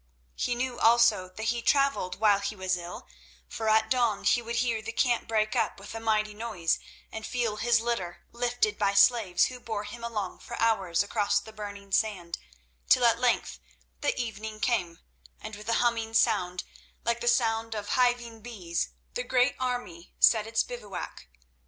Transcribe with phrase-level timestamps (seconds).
[0.35, 3.05] He knew also that he travelled while he was ill,
[3.47, 6.79] for at dawn he would hear the camp break up with a mighty noise,
[7.11, 11.53] and feel his litter lifted by slaves who bore him along for hours across the
[11.53, 12.39] burning sand,
[12.89, 13.59] till at length
[13.99, 14.97] the evening came,
[15.39, 16.63] and with a humming sound,
[17.05, 21.27] like the sound of hiving bees, the great army set its bivouac.